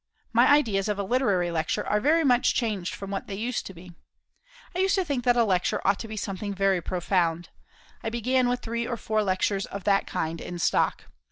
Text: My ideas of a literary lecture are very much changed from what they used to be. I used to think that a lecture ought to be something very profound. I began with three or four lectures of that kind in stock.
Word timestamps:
My 0.33 0.47
ideas 0.47 0.89
of 0.89 0.97
a 0.97 1.03
literary 1.03 1.51
lecture 1.51 1.85
are 1.85 1.99
very 1.99 2.23
much 2.23 2.55
changed 2.55 2.95
from 2.95 3.11
what 3.11 3.27
they 3.27 3.35
used 3.35 3.67
to 3.67 3.73
be. 3.75 3.93
I 4.75 4.79
used 4.79 4.95
to 4.95 5.05
think 5.05 5.23
that 5.25 5.37
a 5.37 5.43
lecture 5.43 5.79
ought 5.85 5.99
to 5.99 6.07
be 6.07 6.17
something 6.17 6.55
very 6.55 6.81
profound. 6.81 7.49
I 8.01 8.09
began 8.09 8.49
with 8.49 8.61
three 8.61 8.87
or 8.87 8.97
four 8.97 9.21
lectures 9.23 9.67
of 9.67 9.83
that 9.83 10.07
kind 10.07 10.41
in 10.41 10.57
stock. 10.57 11.03